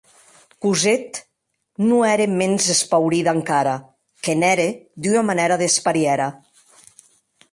[0.65, 1.17] Cosette
[1.89, 3.75] non ère mens espaurida, encara
[4.23, 4.65] que n’ère
[5.01, 6.29] de ua manèra desparièra.